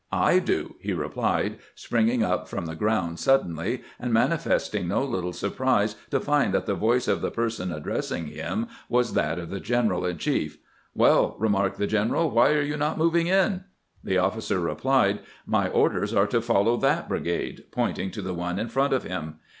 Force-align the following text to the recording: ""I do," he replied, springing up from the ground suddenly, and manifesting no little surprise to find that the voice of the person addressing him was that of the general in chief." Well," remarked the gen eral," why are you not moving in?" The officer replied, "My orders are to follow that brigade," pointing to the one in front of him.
""I 0.31 0.39
do," 0.39 0.77
he 0.79 0.93
replied, 0.93 1.59
springing 1.75 2.23
up 2.23 2.47
from 2.47 2.65
the 2.65 2.73
ground 2.73 3.19
suddenly, 3.19 3.83
and 3.99 4.11
manifesting 4.11 4.87
no 4.87 5.03
little 5.03 5.31
surprise 5.31 5.95
to 6.09 6.19
find 6.19 6.55
that 6.55 6.65
the 6.65 6.73
voice 6.73 7.07
of 7.07 7.21
the 7.21 7.29
person 7.29 7.71
addressing 7.71 8.25
him 8.25 8.67
was 8.89 9.13
that 9.13 9.37
of 9.37 9.51
the 9.51 9.59
general 9.59 10.03
in 10.07 10.17
chief." 10.17 10.57
Well," 10.95 11.35
remarked 11.37 11.77
the 11.77 11.85
gen 11.85 12.09
eral," 12.09 12.31
why 12.33 12.53
are 12.53 12.63
you 12.63 12.77
not 12.77 12.97
moving 12.97 13.27
in?" 13.27 13.65
The 14.03 14.17
officer 14.17 14.59
replied, 14.59 15.19
"My 15.45 15.69
orders 15.69 16.15
are 16.15 16.25
to 16.25 16.41
follow 16.41 16.77
that 16.77 17.07
brigade," 17.07 17.65
pointing 17.71 18.09
to 18.09 18.23
the 18.23 18.33
one 18.33 18.57
in 18.57 18.69
front 18.69 18.93
of 18.93 19.03
him. 19.03 19.35